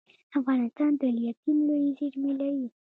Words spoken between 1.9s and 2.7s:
زیرمې لري